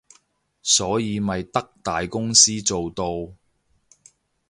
[0.63, 3.05] 所以咪得大公司做到